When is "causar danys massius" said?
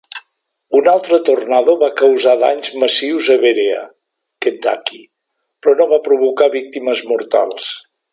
1.99-3.29